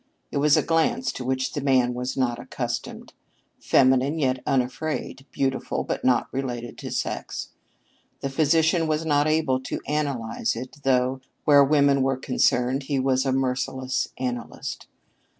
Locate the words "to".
1.11-1.23, 6.79-6.89, 9.59-9.79